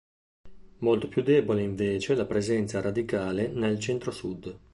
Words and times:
Molto 0.79 1.07
più 1.07 1.21
debole 1.21 1.61
invece 1.61 2.15
la 2.15 2.25
presenza 2.25 2.81
radicale 2.81 3.49
nel 3.49 3.79
Centro 3.79 4.09
Sud. 4.09 4.59